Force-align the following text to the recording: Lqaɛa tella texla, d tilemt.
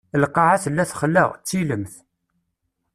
Lqaɛa 0.23 0.57
tella 0.63 0.83
texla, 0.89 1.23
d 1.39 1.43
tilemt. 1.47 1.93